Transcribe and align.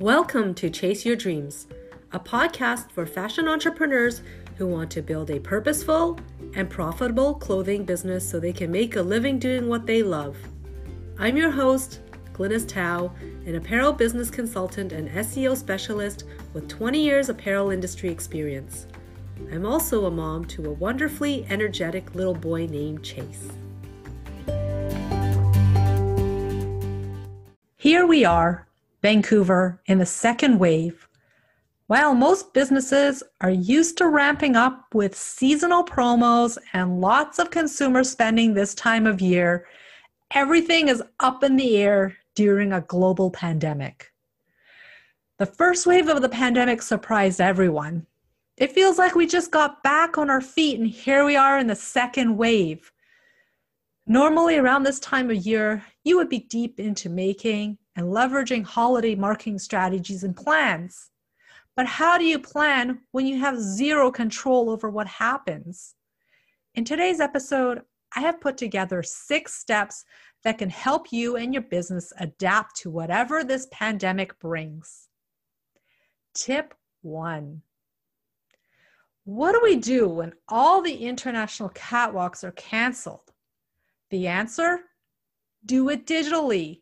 Welcome 0.00 0.54
to 0.54 0.70
Chase 0.70 1.04
Your 1.04 1.14
Dreams, 1.14 1.66
a 2.12 2.18
podcast 2.18 2.90
for 2.90 3.04
fashion 3.04 3.46
entrepreneurs 3.46 4.22
who 4.56 4.66
want 4.66 4.90
to 4.92 5.02
build 5.02 5.30
a 5.30 5.38
purposeful 5.38 6.18
and 6.54 6.70
profitable 6.70 7.34
clothing 7.34 7.84
business 7.84 8.26
so 8.26 8.40
they 8.40 8.54
can 8.54 8.70
make 8.72 8.96
a 8.96 9.02
living 9.02 9.38
doing 9.38 9.68
what 9.68 9.84
they 9.84 10.02
love. 10.02 10.38
I'm 11.18 11.36
your 11.36 11.50
host, 11.50 12.00
Glynis 12.32 12.66
Tao, 12.66 13.12
an 13.44 13.56
apparel 13.56 13.92
business 13.92 14.30
consultant 14.30 14.92
and 14.92 15.10
SEO 15.10 15.54
specialist 15.54 16.24
with 16.54 16.66
20 16.66 16.98
years 16.98 17.28
apparel 17.28 17.68
industry 17.68 18.08
experience. 18.08 18.86
I'm 19.52 19.66
also 19.66 20.06
a 20.06 20.10
mom 20.10 20.46
to 20.46 20.64
a 20.64 20.72
wonderfully 20.72 21.44
energetic 21.50 22.14
little 22.14 22.32
boy 22.32 22.64
named 22.68 23.04
Chase. 23.04 23.50
Here 27.76 28.06
we 28.06 28.24
are, 28.24 28.66
Vancouver, 29.02 29.80
in 29.86 29.98
the 29.98 30.06
second 30.06 30.58
wave. 30.58 31.08
While 31.86 32.14
most 32.14 32.52
businesses 32.54 33.22
are 33.40 33.50
used 33.50 33.98
to 33.98 34.08
ramping 34.08 34.54
up 34.54 34.94
with 34.94 35.16
seasonal 35.16 35.84
promos 35.84 36.56
and 36.72 37.00
lots 37.00 37.38
of 37.38 37.50
consumer 37.50 38.04
spending 38.04 38.54
this 38.54 38.74
time 38.74 39.06
of 39.06 39.20
year, 39.20 39.66
everything 40.30 40.88
is 40.88 41.02
up 41.18 41.42
in 41.42 41.56
the 41.56 41.76
air 41.78 42.16
during 42.34 42.72
a 42.72 42.82
global 42.82 43.30
pandemic. 43.30 44.12
The 45.38 45.46
first 45.46 45.86
wave 45.86 46.08
of 46.08 46.22
the 46.22 46.28
pandemic 46.28 46.82
surprised 46.82 47.40
everyone. 47.40 48.06
It 48.56 48.72
feels 48.72 48.98
like 48.98 49.14
we 49.14 49.26
just 49.26 49.50
got 49.50 49.82
back 49.82 50.18
on 50.18 50.28
our 50.28 50.42
feet 50.42 50.78
and 50.78 50.88
here 50.88 51.24
we 51.24 51.34
are 51.34 51.58
in 51.58 51.66
the 51.66 51.74
second 51.74 52.36
wave. 52.36 52.92
Normally, 54.10 54.56
around 54.56 54.82
this 54.82 54.98
time 54.98 55.30
of 55.30 55.36
year, 55.36 55.84
you 56.02 56.16
would 56.16 56.28
be 56.28 56.40
deep 56.40 56.80
into 56.80 57.08
making 57.08 57.78
and 57.94 58.08
leveraging 58.08 58.64
holiday 58.64 59.14
marketing 59.14 59.60
strategies 59.60 60.24
and 60.24 60.34
plans. 60.34 61.10
But 61.76 61.86
how 61.86 62.18
do 62.18 62.24
you 62.24 62.40
plan 62.40 63.02
when 63.12 63.24
you 63.24 63.38
have 63.38 63.60
zero 63.60 64.10
control 64.10 64.68
over 64.68 64.90
what 64.90 65.06
happens? 65.06 65.94
In 66.74 66.84
today's 66.84 67.20
episode, 67.20 67.82
I 68.16 68.22
have 68.22 68.40
put 68.40 68.56
together 68.56 69.04
six 69.04 69.54
steps 69.54 70.04
that 70.42 70.58
can 70.58 70.70
help 70.70 71.12
you 71.12 71.36
and 71.36 71.54
your 71.54 71.62
business 71.62 72.12
adapt 72.18 72.74
to 72.78 72.90
whatever 72.90 73.44
this 73.44 73.68
pandemic 73.70 74.36
brings. 74.40 75.06
Tip 76.34 76.74
one 77.02 77.62
What 79.22 79.52
do 79.52 79.60
we 79.62 79.76
do 79.76 80.08
when 80.08 80.32
all 80.48 80.82
the 80.82 80.96
international 80.96 81.70
catwalks 81.70 82.42
are 82.42 82.50
canceled? 82.50 83.30
The 84.10 84.26
answer 84.26 84.80
do 85.64 85.88
it 85.88 86.06
digitally. 86.06 86.80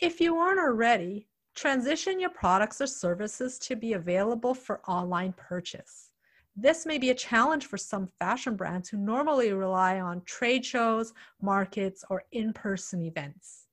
If 0.00 0.20
you 0.20 0.36
aren't 0.36 0.60
already, 0.60 1.28
transition 1.54 2.20
your 2.20 2.30
products 2.30 2.80
or 2.80 2.86
services 2.86 3.58
to 3.60 3.76
be 3.76 3.94
available 3.94 4.54
for 4.54 4.80
online 4.88 5.34
purchase. 5.36 6.10
This 6.56 6.86
may 6.86 6.98
be 6.98 7.10
a 7.10 7.14
challenge 7.14 7.66
for 7.66 7.76
some 7.76 8.08
fashion 8.18 8.54
brands 8.54 8.88
who 8.88 8.96
normally 8.96 9.52
rely 9.52 10.00
on 10.00 10.22
trade 10.24 10.64
shows, 10.64 11.12
markets, 11.40 12.04
or 12.10 12.24
in 12.32 12.52
person 12.52 13.02
events. 13.02 13.66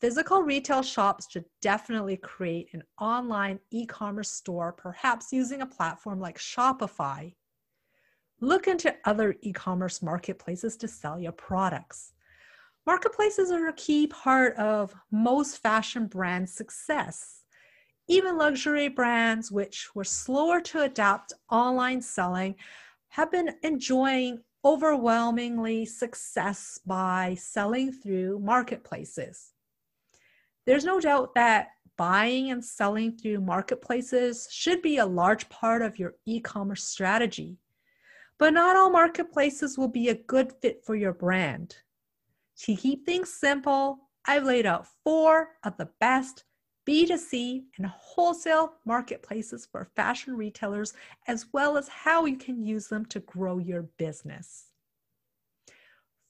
Physical 0.00 0.42
retail 0.42 0.82
shops 0.82 1.26
should 1.30 1.46
definitely 1.62 2.16
create 2.16 2.68
an 2.72 2.82
online 3.00 3.58
e 3.70 3.86
commerce 3.86 4.30
store, 4.30 4.72
perhaps 4.72 5.32
using 5.32 5.62
a 5.62 5.66
platform 5.66 6.20
like 6.20 6.38
Shopify. 6.38 7.34
Look 8.40 8.68
into 8.68 8.94
other 9.04 9.36
e 9.40 9.52
commerce 9.52 10.02
marketplaces 10.02 10.76
to 10.78 10.88
sell 10.88 11.18
your 11.18 11.32
products. 11.32 12.12
Marketplaces 12.84 13.50
are 13.50 13.68
a 13.68 13.72
key 13.72 14.06
part 14.06 14.54
of 14.56 14.94
most 15.10 15.62
fashion 15.62 16.06
brands' 16.06 16.52
success. 16.52 17.42
Even 18.08 18.36
luxury 18.36 18.88
brands, 18.88 19.50
which 19.50 19.88
were 19.94 20.04
slower 20.04 20.60
to 20.60 20.82
adapt 20.82 21.32
online 21.50 22.00
selling, 22.00 22.54
have 23.08 23.30
been 23.32 23.56
enjoying 23.62 24.40
overwhelmingly 24.64 25.86
success 25.86 26.78
by 26.84 27.36
selling 27.38 27.90
through 27.90 28.38
marketplaces. 28.40 29.52
There's 30.66 30.84
no 30.84 31.00
doubt 31.00 31.34
that 31.34 31.68
buying 31.96 32.50
and 32.50 32.64
selling 32.64 33.16
through 33.16 33.40
marketplaces 33.40 34.46
should 34.50 34.82
be 34.82 34.98
a 34.98 35.06
large 35.06 35.48
part 35.48 35.82
of 35.82 35.98
your 35.98 36.14
e 36.26 36.40
commerce 36.40 36.84
strategy. 36.84 37.58
But 38.38 38.52
not 38.52 38.76
all 38.76 38.90
marketplaces 38.90 39.78
will 39.78 39.88
be 39.88 40.08
a 40.08 40.14
good 40.14 40.52
fit 40.60 40.84
for 40.84 40.94
your 40.94 41.12
brand. 41.12 41.76
To 42.60 42.76
keep 42.76 43.06
things 43.06 43.32
simple, 43.32 44.10
I've 44.26 44.44
laid 44.44 44.66
out 44.66 44.86
four 45.04 45.50
of 45.64 45.76
the 45.76 45.88
best 46.00 46.44
B2C 46.86 47.64
and 47.78 47.86
wholesale 47.86 48.74
marketplaces 48.84 49.66
for 49.66 49.90
fashion 49.96 50.36
retailers, 50.36 50.94
as 51.26 51.46
well 51.52 51.76
as 51.76 51.88
how 51.88 52.26
you 52.26 52.36
can 52.36 52.62
use 52.62 52.86
them 52.88 53.04
to 53.06 53.20
grow 53.20 53.58
your 53.58 53.82
business. 53.98 54.66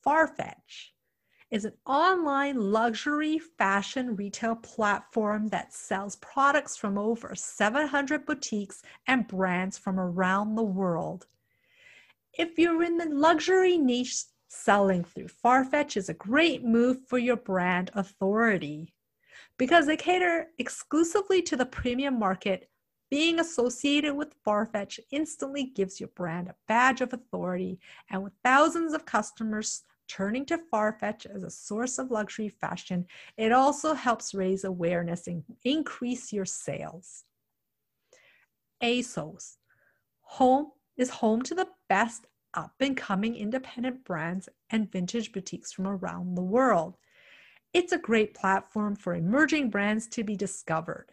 Farfetch 0.05 0.93
is 1.51 1.65
an 1.65 1.75
online 1.87 2.57
luxury 2.57 3.39
fashion 3.39 4.17
retail 4.17 4.57
platform 4.57 5.49
that 5.49 5.73
sells 5.73 6.17
products 6.17 6.77
from 6.77 6.99
over 6.99 7.35
700 7.35 8.27
boutiques 8.27 8.83
and 9.07 9.29
brands 9.29 9.79
from 9.79 10.01
around 10.01 10.55
the 10.55 10.63
world. 10.63 11.27
If 12.39 12.59
you're 12.59 12.83
in 12.83 12.99
the 12.99 13.07
luxury 13.07 13.79
niche 13.79 14.25
selling 14.49 15.05
through 15.05 15.29
Farfetch 15.29 15.97
is 15.97 16.11
a 16.11 16.15
great 16.15 16.63
move 16.63 17.07
for 17.09 17.19
your 17.19 17.37
brand 17.37 17.91
authority. 17.95 18.93
Because 19.59 19.87
they 19.87 19.97
cater 19.97 20.49
exclusively 20.59 21.41
to 21.43 21.57
the 21.57 21.65
premium 21.65 22.19
market, 22.19 22.69
being 23.11 23.41
associated 23.41 24.15
with 24.15 24.37
Farfetch 24.45 24.99
instantly 25.11 25.65
gives 25.65 25.99
your 25.99 26.11
brand 26.11 26.49
a 26.49 26.55
badge 26.69 27.01
of 27.01 27.15
authority, 27.15 27.81
and 28.11 28.23
with 28.23 28.35
thousands 28.45 28.93
of 28.93 29.07
customers 29.07 29.85
turning 30.07 30.45
to 30.47 30.59
Farfetch 30.59 31.25
as 31.27 31.43
a 31.43 31.51
source 31.51 31.99
of 31.99 32.11
luxury 32.11 32.51
fashion, 32.51 33.07
it 33.39 33.51
also 33.51 33.95
helps 33.95 34.35
raise 34.35 34.65
awareness 34.65 35.27
and 35.27 35.43
increase 35.65 36.33
your 36.33 36.45
sales. 36.45 37.25
ASOS 38.83 39.57
home 40.21 40.73
is 40.97 41.11
home 41.11 41.43
to 41.43 41.55
the 41.55 41.69
best 41.89 42.27
up 42.55 42.75
and 42.81 42.97
coming 42.97 43.37
independent 43.37 44.05
brands 44.05 44.49
and 44.71 44.91
vintage 44.91 45.33
boutiques 45.33 45.73
from 45.73 45.87
around 45.87 46.35
the 46.35 46.43
world. 46.43 46.97
It's 47.73 47.93
a 47.93 47.99
great 47.99 48.35
platform 48.35 48.97
for 48.97 49.15
emerging 49.15 49.71
brands 49.71 50.07
to 50.09 50.25
be 50.25 50.37
discovered. 50.37 51.13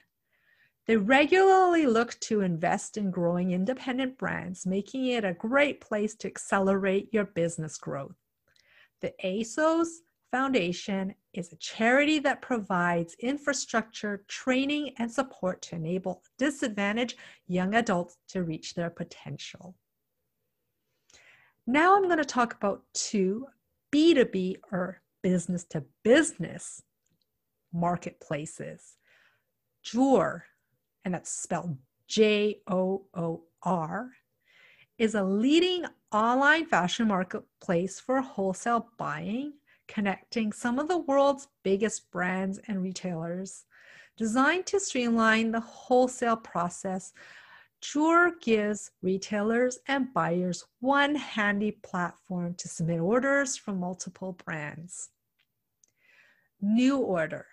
They 0.86 0.98
regularly 0.98 1.86
look 1.86 2.20
to 2.22 2.42
invest 2.42 2.98
in 2.98 3.12
growing 3.12 3.52
independent 3.52 4.18
brands, 4.18 4.66
making 4.66 5.08
it 5.08 5.24
a 5.24 5.34
great 5.34 5.80
place 5.80 6.16
to 6.16 6.28
accelerate 6.28 7.14
your 7.14 7.26
business 7.26 7.78
growth. 7.78 8.16
The 9.02 9.14
ASOS 9.24 9.88
Foundation 10.34 11.14
is 11.36 11.54
a 11.54 11.58
charity 11.58 12.18
that 12.18 12.42
provides 12.42 13.16
infrastructure, 13.20 14.26
training, 14.28 14.92
and 14.98 15.12
support 15.12 15.62
to 15.62 15.76
enable 15.76 16.24
disadvantaged 16.40 17.20
young 17.46 17.76
adults 17.76 18.18
to 18.30 18.42
reach 18.42 18.74
their 18.74 18.90
potential. 18.90 19.76
Now 21.68 21.96
I'm 21.96 22.06
going 22.06 22.18
to 22.18 22.26
talk 22.26 22.56
about 22.56 22.82
two 22.96 23.46
B2B 23.94 24.56
or 24.72 25.04
business 25.22 25.66
to 25.66 25.84
business 26.04 26.82
marketplaces. 27.72 28.98
Joor, 29.84 30.46
and 31.06 31.14
that's 31.14 31.30
spelled 31.30 31.78
J 32.08 32.62
O 32.68 33.06
O 33.14 33.44
R, 33.62 34.10
is 34.98 35.14
a 35.14 35.24
leading 35.24 35.86
online 36.12 36.66
fashion 36.66 37.08
marketplace 37.08 38.00
for 38.00 38.20
wholesale 38.20 38.88
buying, 38.98 39.54
connecting 39.88 40.52
some 40.52 40.80
of 40.80 40.88
the 40.88 40.98
world's 40.98 41.48
biggest 41.64 42.10
brands 42.12 42.60
and 42.68 42.82
retailers. 42.82 43.66
Designed 44.18 44.66
to 44.68 44.80
streamline 44.80 45.52
the 45.52 45.60
wholesale 45.60 46.38
process 46.38 47.14
Joor 47.84 48.32
gives 48.40 48.92
retailers 49.02 49.78
and 49.90 50.14
buyers 50.14 50.64
one 50.80 51.16
handy 51.16 51.72
platform 51.72 52.54
to 52.54 52.70
submit 52.70 53.02
orders 53.02 53.58
from 53.58 53.82
multiple 53.82 54.38
brands. 54.46 55.10
NuOrder. 56.64 57.44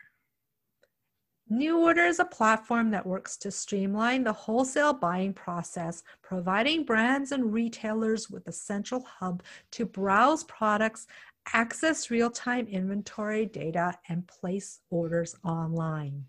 New 1.53 1.81
Order 1.81 2.05
is 2.05 2.21
a 2.21 2.25
platform 2.25 2.93
that 2.93 3.05
works 3.05 3.37
to 3.39 3.51
streamline 3.51 4.23
the 4.23 4.33
wholesale 4.33 4.93
buying 4.93 5.33
process, 5.33 6.05
providing 6.23 6.85
brands 6.85 7.33
and 7.33 7.53
retailers 7.53 8.31
with 8.31 8.47
a 8.47 8.53
central 8.53 9.01
hub 9.01 9.43
to 9.73 9.85
browse 9.85 10.45
products, 10.45 11.09
access 11.53 12.11
real 12.11 12.31
time 12.31 12.67
inventory 12.67 13.47
data, 13.47 13.99
and 14.09 14.27
place 14.27 14.81
orders 14.91 15.37
online. 15.45 16.25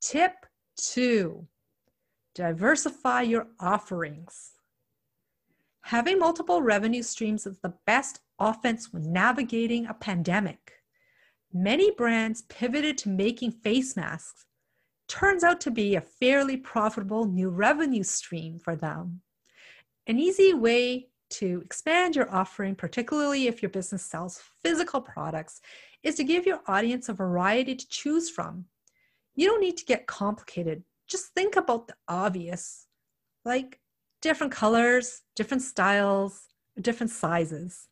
Tip 0.00 0.46
two 0.76 1.46
Diversify 2.34 3.22
your 3.22 3.46
offerings. 3.58 4.50
Having 5.80 6.18
multiple 6.18 6.60
revenue 6.60 7.02
streams 7.02 7.46
is 7.46 7.58
the 7.60 7.72
best 7.86 8.20
offense 8.38 8.92
when 8.92 9.10
navigating 9.10 9.86
a 9.86 9.94
pandemic. 9.94 10.72
many 11.52 11.90
brands 11.92 12.42
pivoted 12.42 12.98
to 12.98 13.08
making 13.08 13.50
face 13.50 13.96
masks. 13.96 14.44
Turns 15.08 15.42
out 15.42 15.60
to 15.62 15.70
be 15.70 15.94
a 15.94 16.00
fairly 16.00 16.56
profitable 16.58 17.24
new 17.24 17.48
revenue 17.48 18.02
stream 18.02 18.58
for 18.58 18.76
them. 18.76 19.22
An 20.06 20.18
easy 20.18 20.52
way 20.52 21.08
to 21.38 21.62
expand 21.64 22.16
your 22.16 22.32
offering, 22.34 22.74
particularly 22.74 23.46
if 23.46 23.62
your 23.62 23.70
business 23.70 24.04
sells 24.04 24.42
physical 24.62 25.00
products, 25.00 25.60
is 26.02 26.14
to 26.16 26.24
give 26.24 26.46
your 26.46 26.60
audience 26.66 27.08
a 27.08 27.12
variety 27.12 27.74
to 27.74 27.88
choose 27.88 28.30
from. 28.30 28.66
You 29.34 29.48
don't 29.48 29.60
need 29.60 29.76
to 29.78 29.84
get 29.84 30.06
complicated. 30.06 30.82
Just 31.08 31.26
think 31.34 31.56
about 31.56 31.88
the 31.88 31.94
obvious, 32.08 32.86
like 33.44 33.80
different 34.22 34.52
colors, 34.52 35.22
different 35.34 35.62
styles, 35.62 36.48
different 36.80 37.10
sizes. 37.10 37.88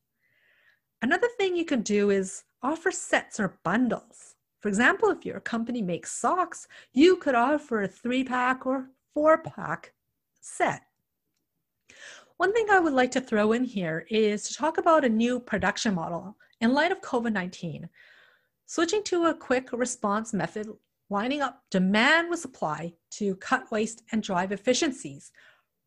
Another 1.03 1.29
thing 1.39 1.55
you 1.55 1.65
can 1.65 1.83
do 1.83 2.11
is 2.11 2.45
offer 2.63 2.91
sets 2.91 3.39
or 3.39 3.59
bundles. 3.63 4.37
For 4.61 4.69
example, 4.69 5.11
if 5.11 5.27
your 5.27 5.41
company 5.41 5.83
makes 5.83 6.13
socks, 6.13 6.67
you 6.95 7.17
could 7.17 7.35
offer 7.35 7.83
a 7.83 7.89
three 7.89 8.25
pack 8.25 8.65
or 8.65 8.89
four 9.13 9.39
pack 9.39 9.93
set. 10.41 10.83
One 12.37 12.53
thing 12.53 12.67
I 12.69 12.81
would 12.81 12.93
like 12.93 13.13
to 13.13 13.21
throw 13.21 13.53
in 13.53 13.63
here 13.63 14.07
is 14.11 14.49
to 14.49 14.55
talk 14.55 14.79
about 14.79 15.05
a 15.05 15.09
new 15.09 15.39
production 15.39 15.95
model 15.95 16.37
in 16.61 16.75
light 16.75 16.91
of 16.91 17.01
COVID 17.01 17.33
19. 17.33 17.89
Switching 18.67 19.05
to 19.05 19.27
a 19.27 19.35
quick 19.35 19.73
response 19.73 20.33
method, 20.33 20.69
lining 21.11 21.43
up 21.43 21.63
demand 21.71 22.31
with 22.31 22.41
supply 22.41 22.93
to 23.13 23.37
cut 23.37 23.71
waste 23.71 24.03
and 24.11 24.21
drive 24.21 24.51
efficiencies. 24.51 25.31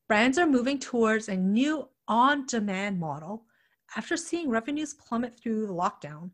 Brands 0.07 0.38
are 0.38 0.47
moving 0.47 0.79
towards 0.79 1.27
a 1.27 1.35
new 1.35 1.89
on 2.07 2.45
demand 2.45 2.97
model 2.97 3.44
after 3.97 4.15
seeing 4.15 4.49
revenues 4.49 4.94
plummet 4.94 5.38
through 5.38 5.67
the 5.67 5.73
lockdown. 5.73 6.31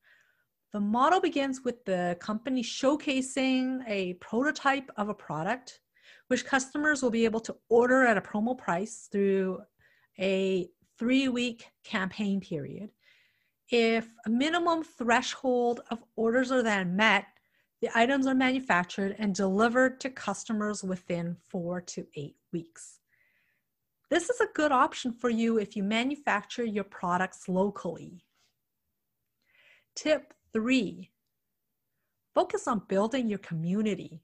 The 0.74 0.80
model 0.80 1.22
begins 1.22 1.62
with 1.64 1.84
the 1.86 2.18
company 2.20 2.62
showcasing 2.62 3.82
a 3.88 4.14
prototype 4.16 4.92
of 4.96 5.10
a 5.10 5.14
product, 5.16 5.80
which 6.28 6.46
customers 6.46 7.02
will 7.02 7.10
be 7.10 7.26
able 7.26 7.40
to 7.40 7.56
order 7.70 8.06
at 8.06 8.18
a 8.18 8.22
promo 8.22 8.56
price 8.56 9.08
through 9.12 9.60
a 10.20 10.70
three 10.98 11.28
week 11.28 11.68
campaign 11.84 12.40
period. 12.40 12.92
If 13.70 14.08
a 14.26 14.30
minimum 14.30 14.84
threshold 14.84 15.82
of 15.90 16.04
orders 16.16 16.52
are 16.52 16.64
then 16.64 16.96
met, 16.96 17.26
the 17.82 17.90
items 17.96 18.28
are 18.28 18.36
manufactured 18.36 19.16
and 19.20 19.36
delivered 19.36 20.00
to 20.02 20.10
customers 20.10 20.84
within 20.84 21.36
four 21.50 21.82
to 21.82 22.06
eight 22.16 22.36
weeks. 22.52 23.00
This 24.10 24.30
is 24.30 24.40
a 24.40 24.54
good 24.54 24.72
option 24.72 25.12
for 25.12 25.30
you 25.30 25.58
if 25.58 25.76
you 25.76 25.84
manufacture 25.84 26.64
your 26.64 26.84
products 26.84 27.50
locally. 27.50 28.24
Tip 29.96 30.34
three, 30.54 31.12
focus 32.34 32.68
on 32.68 32.84
building 32.88 33.28
your 33.28 33.40
community. 33.40 34.22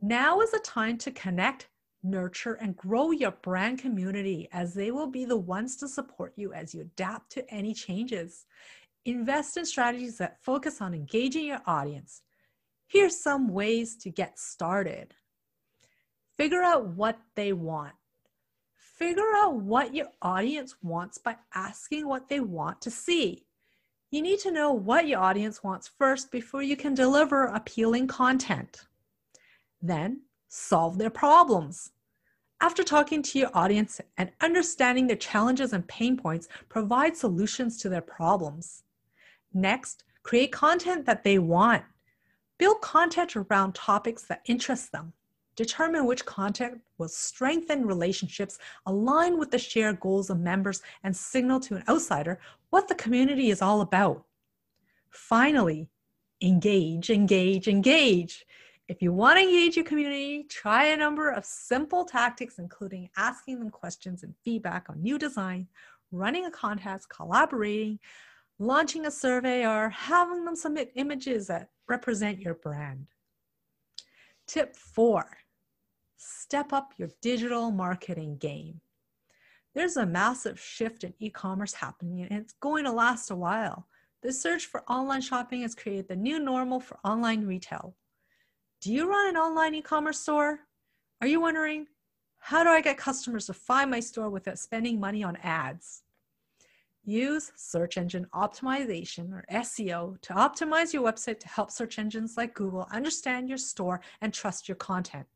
Now 0.00 0.40
is 0.40 0.52
the 0.52 0.60
time 0.60 0.96
to 0.98 1.10
connect 1.10 1.68
nurture, 2.02 2.54
and 2.54 2.76
grow 2.76 3.10
your 3.10 3.30
brand 3.30 3.78
community 3.78 4.48
as 4.52 4.74
they 4.74 4.90
will 4.90 5.06
be 5.06 5.24
the 5.24 5.36
ones 5.36 5.76
to 5.76 5.88
support 5.88 6.32
you 6.36 6.52
as 6.52 6.74
you 6.74 6.80
adapt 6.80 7.32
to 7.32 7.54
any 7.54 7.74
changes. 7.74 8.46
Invest 9.04 9.56
in 9.56 9.64
strategies 9.64 10.18
that 10.18 10.42
focus 10.42 10.80
on 10.80 10.94
engaging 10.94 11.46
your 11.46 11.62
audience. 11.66 12.22
Here's 12.86 13.22
some 13.22 13.48
ways 13.48 13.96
to 13.98 14.10
get 14.10 14.38
started. 14.38 15.14
Figure 16.36 16.62
out 16.62 16.88
what 16.88 17.18
they 17.36 17.52
want. 17.52 17.94
Figure 18.74 19.32
out 19.36 19.56
what 19.56 19.94
your 19.94 20.08
audience 20.20 20.74
wants 20.82 21.18
by 21.18 21.36
asking 21.54 22.06
what 22.06 22.28
they 22.28 22.40
want 22.40 22.80
to 22.82 22.90
see. 22.90 23.46
You 24.10 24.22
need 24.22 24.40
to 24.40 24.50
know 24.50 24.72
what 24.72 25.06
your 25.06 25.20
audience 25.20 25.62
wants 25.62 25.90
first 25.98 26.32
before 26.32 26.62
you 26.62 26.76
can 26.76 26.94
deliver 26.94 27.44
appealing 27.44 28.08
content. 28.08 28.86
Then 29.80 30.22
solve 30.50 30.98
their 30.98 31.10
problems. 31.10 31.92
After 32.60 32.82
talking 32.82 33.22
to 33.22 33.38
your 33.38 33.50
audience 33.54 34.00
and 34.18 34.32
understanding 34.42 35.06
their 35.06 35.16
challenges 35.16 35.72
and 35.72 35.86
pain 35.88 36.18
points, 36.18 36.48
provide 36.68 37.16
solutions 37.16 37.78
to 37.78 37.88
their 37.88 38.02
problems. 38.02 38.82
Next, 39.54 40.04
create 40.22 40.52
content 40.52 41.06
that 41.06 41.24
they 41.24 41.38
want. 41.38 41.84
Build 42.58 42.82
content 42.82 43.34
around 43.36 43.74
topics 43.74 44.24
that 44.24 44.42
interest 44.44 44.92
them. 44.92 45.14
Determine 45.56 46.04
which 46.04 46.26
content 46.26 46.80
will 46.98 47.08
strengthen 47.08 47.86
relationships, 47.86 48.58
align 48.86 49.38
with 49.38 49.50
the 49.50 49.58
shared 49.58 50.00
goals 50.00 50.30
of 50.30 50.40
members, 50.40 50.82
and 51.02 51.16
signal 51.16 51.60
to 51.60 51.76
an 51.76 51.84
outsider 51.88 52.38
what 52.70 52.88
the 52.88 52.94
community 52.94 53.50
is 53.50 53.62
all 53.62 53.80
about. 53.80 54.24
Finally, 55.10 55.88
engage, 56.42 57.08
engage, 57.10 57.68
engage. 57.68 58.46
If 58.90 59.00
you 59.00 59.12
want 59.12 59.38
to 59.38 59.44
engage 59.44 59.76
your 59.76 59.84
community, 59.84 60.42
try 60.48 60.86
a 60.86 60.96
number 60.96 61.30
of 61.30 61.44
simple 61.44 62.04
tactics, 62.04 62.58
including 62.58 63.08
asking 63.16 63.60
them 63.60 63.70
questions 63.70 64.24
and 64.24 64.34
feedback 64.44 64.86
on 64.90 65.00
new 65.00 65.16
design, 65.16 65.68
running 66.10 66.46
a 66.46 66.50
contest, 66.50 67.08
collaborating, 67.08 68.00
launching 68.58 69.06
a 69.06 69.10
survey, 69.12 69.64
or 69.64 69.90
having 69.90 70.44
them 70.44 70.56
submit 70.56 70.90
images 70.96 71.46
that 71.46 71.70
represent 71.88 72.40
your 72.40 72.54
brand. 72.54 73.06
Tip 74.48 74.74
four, 74.74 75.36
step 76.16 76.72
up 76.72 76.92
your 76.98 77.10
digital 77.22 77.70
marketing 77.70 78.38
game. 78.38 78.80
There's 79.72 79.98
a 79.98 80.04
massive 80.04 80.58
shift 80.58 81.04
in 81.04 81.14
e-commerce 81.20 81.74
happening 81.74 82.22
and 82.22 82.40
it's 82.40 82.54
going 82.54 82.86
to 82.86 82.90
last 82.90 83.30
a 83.30 83.36
while. 83.36 83.86
The 84.24 84.32
search 84.32 84.66
for 84.66 84.82
online 84.90 85.20
shopping 85.20 85.62
has 85.62 85.76
created 85.76 86.08
the 86.08 86.16
new 86.16 86.40
normal 86.40 86.80
for 86.80 86.98
online 87.04 87.46
retail. 87.46 87.94
Do 88.80 88.90
you 88.90 89.10
run 89.10 89.28
an 89.28 89.36
online 89.36 89.74
e 89.74 89.82
commerce 89.82 90.20
store? 90.20 90.60
Are 91.20 91.26
you 91.26 91.38
wondering, 91.38 91.86
how 92.38 92.64
do 92.64 92.70
I 92.70 92.80
get 92.80 92.96
customers 92.96 93.44
to 93.46 93.52
find 93.52 93.90
my 93.90 94.00
store 94.00 94.30
without 94.30 94.58
spending 94.58 94.98
money 94.98 95.22
on 95.22 95.36
ads? 95.42 96.02
Use 97.04 97.52
search 97.56 97.98
engine 97.98 98.26
optimization 98.34 99.32
or 99.34 99.44
SEO 99.52 100.18
to 100.22 100.32
optimize 100.32 100.94
your 100.94 101.02
website 101.02 101.40
to 101.40 101.48
help 101.48 101.70
search 101.70 101.98
engines 101.98 102.38
like 102.38 102.54
Google 102.54 102.88
understand 102.90 103.50
your 103.50 103.58
store 103.58 104.00
and 104.22 104.32
trust 104.32 104.66
your 104.66 104.76
content. 104.76 105.26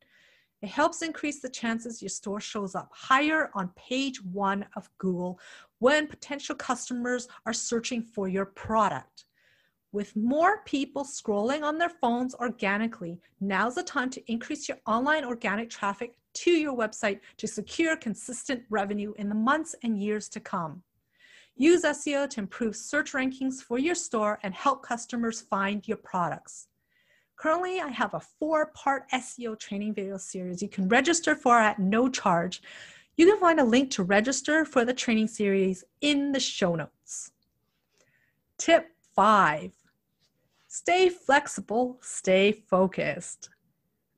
It 0.62 0.70
helps 0.70 1.02
increase 1.02 1.42
the 1.42 1.50
chances 1.50 2.00
your 2.00 2.08
store 2.08 2.40
shows 2.40 2.74
up 2.74 2.88
higher 2.94 3.50
on 3.52 3.74
page 3.76 4.22
one 4.22 4.64
of 4.74 4.88
Google 4.96 5.38
when 5.80 6.06
potential 6.06 6.54
customers 6.54 7.28
are 7.44 7.52
searching 7.52 8.00
for 8.00 8.26
your 8.26 8.46
product. 8.46 9.26
With 9.94 10.16
more 10.16 10.58
people 10.64 11.04
scrolling 11.04 11.62
on 11.62 11.78
their 11.78 11.88
phones 11.88 12.34
organically, 12.34 13.20
now's 13.40 13.76
the 13.76 13.84
time 13.84 14.10
to 14.10 14.32
increase 14.32 14.68
your 14.68 14.78
online 14.88 15.24
organic 15.24 15.70
traffic 15.70 16.16
to 16.42 16.50
your 16.50 16.76
website 16.76 17.20
to 17.36 17.46
secure 17.46 17.96
consistent 17.96 18.64
revenue 18.70 19.14
in 19.18 19.28
the 19.28 19.36
months 19.36 19.72
and 19.84 19.96
years 20.02 20.28
to 20.30 20.40
come. 20.40 20.82
Use 21.54 21.84
SEO 21.84 22.28
to 22.30 22.40
improve 22.40 22.74
search 22.74 23.12
rankings 23.12 23.62
for 23.62 23.78
your 23.78 23.94
store 23.94 24.40
and 24.42 24.52
help 24.52 24.82
customers 24.82 25.42
find 25.42 25.86
your 25.86 25.98
products. 25.98 26.66
Currently, 27.36 27.78
I 27.78 27.90
have 27.90 28.14
a 28.14 28.20
four 28.40 28.72
part 28.74 29.08
SEO 29.12 29.56
training 29.60 29.94
video 29.94 30.16
series 30.16 30.60
you 30.60 30.68
can 30.68 30.88
register 30.88 31.36
for 31.36 31.60
at 31.60 31.78
no 31.78 32.08
charge. 32.08 32.62
You 33.16 33.26
can 33.26 33.38
find 33.38 33.60
a 33.60 33.64
link 33.64 33.92
to 33.92 34.02
register 34.02 34.64
for 34.64 34.84
the 34.84 34.92
training 34.92 35.28
series 35.28 35.84
in 36.00 36.32
the 36.32 36.40
show 36.40 36.74
notes. 36.74 37.30
Tip 38.58 38.88
five 39.14 39.70
Stay 40.76 41.08
flexible, 41.08 41.98
stay 42.02 42.50
focused. 42.50 43.48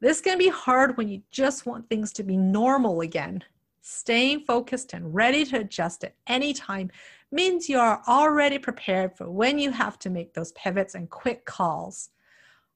This 0.01 0.23
can 0.23 0.39
be 0.39 0.49
hard 0.49 0.97
when 0.97 1.07
you 1.07 1.21
just 1.31 1.67
want 1.67 1.87
things 1.91 2.15
to 2.15 2.23
be 2.23 2.39
normal 2.39 3.03
again. 3.03 3.45
Staying 3.83 4.41
focused 4.47 4.95
and 4.95 5.15
ready 5.15 5.45
to 5.45 5.61
adjust 5.61 6.03
at 6.03 6.15
any 6.27 6.55
time 6.55 6.91
means 7.31 7.69
you 7.69 7.79
are 7.79 8.01
already 8.09 8.59
prepared 8.59 9.15
for 9.19 9.31
when 9.31 9.59
you 9.59 9.71
have 9.71 9.99
to 9.99 10.09
make 10.09 10.33
those 10.33 10.53
pivots 10.53 10.95
and 10.95 11.11
quick 11.11 11.45
calls. 11.45 12.09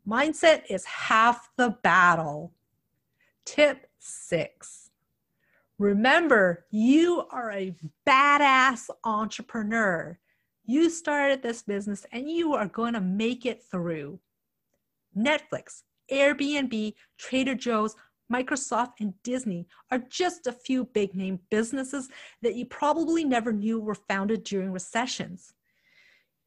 Mindset 0.06 0.64
is 0.68 0.84
half 0.84 1.48
the 1.56 1.70
battle. 1.82 2.52
Tip 3.46 3.86
six 3.98 4.90
remember, 5.78 6.66
you 6.70 7.24
are 7.30 7.50
a 7.50 7.74
badass 8.06 8.90
entrepreneur. 9.04 10.18
You 10.70 10.88
started 10.88 11.42
this 11.42 11.62
business 11.62 12.06
and 12.12 12.30
you 12.30 12.54
are 12.54 12.68
going 12.68 12.94
to 12.94 13.00
make 13.00 13.44
it 13.44 13.60
through. 13.60 14.20
Netflix, 15.18 15.82
Airbnb, 16.12 16.94
Trader 17.18 17.56
Joe's, 17.56 17.96
Microsoft, 18.32 19.00
and 19.00 19.20
Disney 19.24 19.66
are 19.90 19.98
just 19.98 20.46
a 20.46 20.52
few 20.52 20.84
big 20.84 21.12
name 21.16 21.40
businesses 21.50 22.08
that 22.42 22.54
you 22.54 22.66
probably 22.66 23.24
never 23.24 23.52
knew 23.52 23.80
were 23.80 23.96
founded 23.96 24.44
during 24.44 24.70
recessions. 24.70 25.54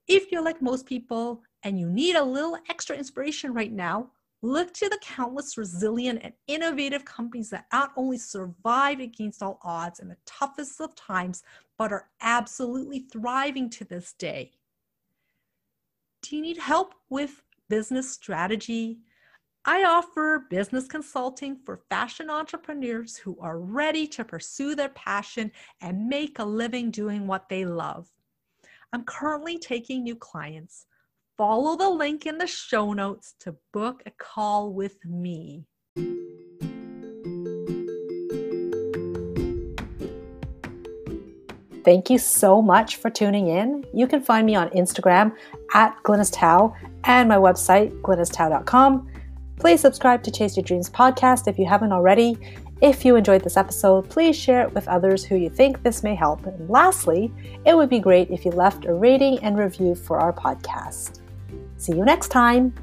If 0.07 0.31
you're 0.31 0.41
like 0.41 0.61
most 0.61 0.85
people 0.85 1.43
and 1.63 1.77
you 1.77 1.89
need 1.89 2.15
a 2.15 2.23
little 2.23 2.57
extra 2.69 2.95
inspiration 2.95 3.53
right 3.53 3.73
now, 3.73 4.11
Look 4.45 4.73
to 4.73 4.89
the 4.89 4.99
countless 5.01 5.57
resilient 5.57 6.19
and 6.21 6.33
innovative 6.47 7.05
companies 7.05 7.49
that 7.51 7.65
not 7.71 7.93
only 7.95 8.17
survive 8.17 8.99
against 8.99 9.41
all 9.41 9.57
odds 9.63 10.01
in 10.01 10.09
the 10.09 10.17
toughest 10.25 10.81
of 10.81 10.93
times, 10.95 11.43
but 11.77 11.93
are 11.93 12.09
absolutely 12.19 12.99
thriving 12.99 13.69
to 13.69 13.85
this 13.85 14.11
day. 14.11 14.51
Do 16.23 16.35
you 16.35 16.41
need 16.41 16.57
help 16.57 16.93
with 17.09 17.41
business 17.69 18.11
strategy? 18.11 18.99
I 19.63 19.85
offer 19.85 20.45
business 20.49 20.89
consulting 20.89 21.55
for 21.65 21.77
fashion 21.89 22.29
entrepreneurs 22.29 23.15
who 23.15 23.37
are 23.39 23.59
ready 23.59 24.05
to 24.07 24.25
pursue 24.25 24.75
their 24.75 24.89
passion 24.89 25.53
and 25.79 26.09
make 26.09 26.39
a 26.39 26.43
living 26.43 26.91
doing 26.91 27.27
what 27.27 27.47
they 27.47 27.63
love. 27.63 28.11
I'm 28.91 29.05
currently 29.05 29.57
taking 29.57 30.03
new 30.03 30.17
clients. 30.17 30.85
Follow 31.35 31.75
the 31.75 31.89
link 31.89 32.27
in 32.27 32.37
the 32.37 32.45
show 32.45 32.93
notes 32.93 33.33
to 33.39 33.55
book 33.71 34.03
a 34.05 34.11
call 34.11 34.71
with 34.71 35.03
me. 35.03 35.65
Thank 41.83 42.11
you 42.11 42.19
so 42.19 42.61
much 42.61 42.97
for 42.97 43.09
tuning 43.09 43.47
in. 43.47 43.83
You 43.95 44.05
can 44.05 44.21
find 44.21 44.45
me 44.45 44.53
on 44.53 44.69
Instagram 44.69 45.35
at 45.73 45.97
Glynis 46.03 46.75
and 47.03 47.27
my 47.27 47.35
website, 47.37 47.99
glynistao.com. 48.01 49.09
Please 49.59 49.81
subscribe 49.81 50.21
to 50.23 50.31
Chase 50.31 50.55
Your 50.55 50.63
Dreams 50.63 50.89
podcast 50.89 51.47
if 51.47 51.57
you 51.57 51.65
haven't 51.65 51.91
already. 51.91 52.37
If 52.81 53.03
you 53.03 53.15
enjoyed 53.15 53.43
this 53.43 53.57
episode, 53.57 54.07
please 54.07 54.37
share 54.37 54.61
it 54.61 54.73
with 54.75 54.87
others 54.87 55.25
who 55.25 55.35
you 55.35 55.49
think 55.49 55.81
this 55.81 56.03
may 56.03 56.13
help. 56.13 56.45
And 56.45 56.69
lastly, 56.69 57.33
it 57.65 57.75
would 57.75 57.89
be 57.89 57.99
great 57.99 58.29
if 58.29 58.45
you 58.45 58.51
left 58.51 58.85
a 58.85 58.93
rating 58.93 59.39
and 59.39 59.57
review 59.57 59.95
for 59.95 60.19
our 60.19 60.31
podcast. 60.31 61.22
See 61.83 61.91
you 61.91 62.05
next 62.05 62.29
time. 62.29 62.73